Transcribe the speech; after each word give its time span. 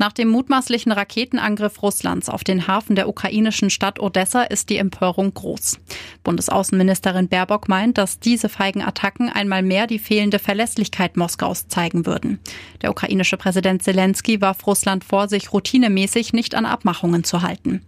Nach 0.00 0.12
dem 0.12 0.28
mutmaßlichen 0.28 0.92
Raketenangriff 0.92 1.82
Russlands 1.82 2.28
auf 2.28 2.44
den 2.44 2.68
Hafen 2.68 2.94
der 2.94 3.08
ukrainischen 3.08 3.68
Stadt 3.68 3.98
Odessa 3.98 4.44
ist 4.44 4.70
die 4.70 4.76
Empörung 4.76 5.34
groß. 5.34 5.80
Bundesaußenministerin 6.22 7.26
Baerbock 7.26 7.68
meint, 7.68 7.98
dass 7.98 8.20
diese 8.20 8.48
feigen 8.48 8.80
Attacken 8.80 9.28
einmal 9.28 9.64
mehr 9.64 9.88
die 9.88 9.98
fehlende 9.98 10.38
Verlässlichkeit 10.38 11.16
Moskaus 11.16 11.66
zeigen 11.66 12.06
würden. 12.06 12.38
Der 12.80 12.90
ukrainische 12.90 13.36
Präsident 13.36 13.82
Zelensky 13.82 14.40
warf 14.40 14.64
Russland 14.68 15.02
vor, 15.02 15.28
sich 15.28 15.52
routinemäßig 15.52 16.32
nicht 16.32 16.54
an 16.54 16.64
Abmachungen 16.64 17.24
zu 17.24 17.42
halten. 17.42 17.82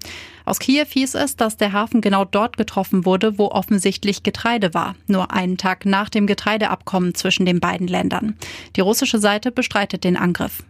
Aus 0.45 0.59
Kiew 0.59 0.87
hieß 0.89 1.15
es, 1.15 1.37
dass 1.37 1.59
der 1.59 1.73
Hafen 1.73 2.01
genau 2.01 2.25
dort 2.25 2.57
getroffen 2.57 3.05
wurde, 3.05 3.39
wo 3.39 3.47
offensichtlich 3.53 4.25
Getreide 4.25 4.75
war, 4.75 4.97
nur 5.07 5.31
einen 5.31 5.59
Tag 5.59 5.87
nach 5.87 6.09
dem 6.09 6.27
Getreideabkommen 6.27 7.15
zwischen 7.15 7.47
den 7.47 7.61
beiden 7.61 7.87
Ländern. 7.87 8.37
Die 8.75 8.81
russische 8.81 9.21
Seite 9.21 9.53
bestreitet 9.53 10.03
den 10.03 10.17
Angriff. 10.17 10.65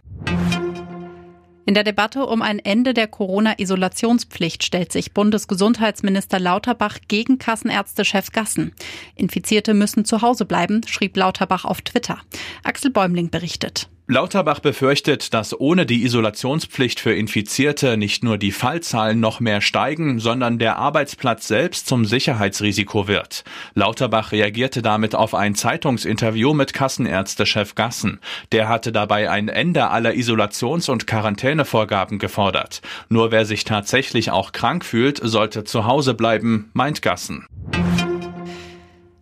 In 1.71 1.75
der 1.75 1.85
Debatte 1.85 2.25
um 2.25 2.41
ein 2.41 2.59
Ende 2.59 2.93
der 2.93 3.07
Corona-Isolationspflicht 3.07 4.61
stellt 4.61 4.91
sich 4.91 5.13
Bundesgesundheitsminister 5.13 6.37
Lauterbach 6.37 6.97
gegen 7.07 7.37
Kassenärztechef 7.37 8.33
Gassen. 8.33 8.73
Infizierte 9.15 9.73
müssen 9.73 10.03
zu 10.03 10.21
Hause 10.21 10.43
bleiben, 10.43 10.81
schrieb 10.85 11.15
Lauterbach 11.15 11.63
auf 11.63 11.81
Twitter. 11.81 12.19
Axel 12.65 12.91
Bäumling 12.91 13.29
berichtet. 13.29 13.87
Lauterbach 14.07 14.59
befürchtet, 14.59 15.33
dass 15.33 15.57
ohne 15.57 15.85
die 15.85 16.03
Isolationspflicht 16.03 16.99
für 16.99 17.13
Infizierte 17.13 17.95
nicht 17.95 18.23
nur 18.23 18.37
die 18.37 18.51
Fallzahlen 18.51 19.19
noch 19.19 19.39
mehr 19.39 19.61
steigen, 19.61 20.19
sondern 20.19 20.59
der 20.59 20.77
Arbeitsplatz 20.77 21.47
selbst 21.47 21.87
zum 21.87 22.03
Sicherheitsrisiko 22.03 23.07
wird. 23.07 23.43
Lauterbach 23.73 24.31
reagierte 24.31 24.81
damit 24.81 25.15
auf 25.15 25.33
ein 25.33 25.55
Zeitungsinterview 25.55 26.53
mit 26.53 26.73
Kassenärztechef 26.73 27.75
Gassen. 27.75 28.19
Der 28.51 28.67
hatte 28.67 28.91
dabei 28.91 29.29
ein 29.29 29.47
Ende 29.47 29.89
aller 29.89 30.13
Isolations- 30.13 30.89
und 30.89 31.07
Quarantänevorgaben 31.07 32.19
gefordert. 32.19 32.81
Nur 33.07 33.31
wer 33.31 33.45
sich 33.45 33.63
tatsächlich 33.63 34.31
auch 34.31 34.51
krank 34.51 34.83
fühlt, 34.83 35.21
sollte 35.23 35.63
zu 35.63 35.85
Hause 35.85 36.15
bleiben, 36.15 36.69
meint 36.73 37.01
Gassen. 37.01 37.45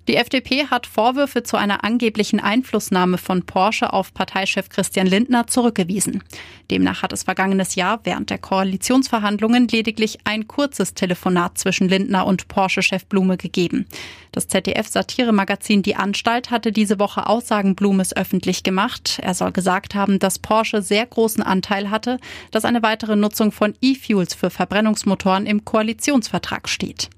Die 0.10 0.16
FDP 0.16 0.66
hat 0.66 0.88
Vorwürfe 0.88 1.44
zu 1.44 1.56
einer 1.56 1.84
angeblichen 1.84 2.40
Einflussnahme 2.40 3.20
von 3.20 3.44
Porsche 3.44 3.94
auf 3.94 4.12
Parteichef 4.12 4.68
Christian 4.70 5.06
Lindner 5.06 5.46
zurückgewiesen. 5.46 6.24
Demnach 6.72 7.04
hat 7.04 7.14
es 7.14 7.22
vergangenes 7.22 7.76
Jahr 7.76 8.00
während 8.06 8.32
der 8.32 8.40
Koalitionsverhandlungen 8.40 9.68
lediglich 9.68 10.18
ein 10.24 10.48
kurzes 10.48 10.96
Telefonat 10.96 11.60
zwischen 11.60 11.88
Lindner 11.90 12.26
und 12.26 12.48
Porsche-Chef 12.48 13.06
Blume 13.06 13.38
gegeben. 13.38 13.86
Das 14.32 14.48
ZDF-Satiremagazin 14.48 15.84
Die 15.84 15.96
Anstalt 15.96 16.50
hatte 16.50 16.72
diese 16.72 16.98
Woche 16.98 17.28
Aussagen 17.28 17.76
Blumes 17.76 18.16
öffentlich 18.16 18.64
gemacht. 18.64 19.20
Er 19.22 19.36
soll 19.36 19.52
gesagt 19.52 19.94
haben, 19.94 20.18
dass 20.18 20.40
Porsche 20.40 20.82
sehr 20.82 21.06
großen 21.06 21.44
Anteil 21.44 21.92
hatte, 21.92 22.18
dass 22.50 22.66
eine 22.66 22.82
weitere 22.82 23.16
Nutzung 23.16 23.52
von 23.52 23.76
E-Fuels 23.80 24.34
für 24.34 24.50
Verbrennungsmotoren 24.50 25.46
im 25.46 25.66
Koalitionsvertrag 25.66 26.68
steht. 26.68 27.10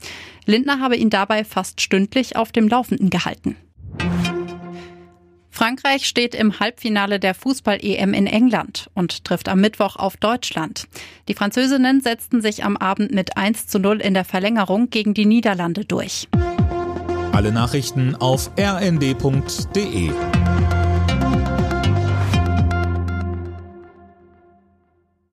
Lindner 0.45 0.80
habe 0.80 0.95
ihn 0.95 1.09
dabei 1.09 1.44
fast 1.44 1.81
stündlich 1.81 2.36
auf 2.36 2.52
dem 2.52 2.67
Laufenden 2.67 3.09
gehalten. 3.09 3.56
Frankreich 5.50 6.08
steht 6.08 6.34
im 6.34 6.59
Halbfinale 6.59 7.20
der 7.20 7.36
Fußball-EM 7.36 8.14
in 8.16 8.25
England 8.25 8.89
und 8.95 9.25
trifft 9.25 9.47
am 9.47 9.62
Mittwoch 9.62 9.95
auf 9.95 10.17
Deutschland. 10.17 10.88
Die 11.28 11.36
Französinnen 11.36 12.02
setzten 12.02 12.42
sich 12.42 12.64
am 12.64 12.78
Abend 12.78 13.14
mit 13.14 13.38
1 13.38 13.67
zu 13.67 13.78
0 13.78 14.02
in 14.02 14.16
der 14.16 14.25
Verlängerung 14.25 14.89
gegen 14.89 15.14
die 15.14 15.28
Niederlande 15.28 15.86
durch. 15.86 16.28
Alle 17.31 17.52
Nachrichten 17.52 18.16
auf 18.16 18.50
rnd.de 18.58 20.12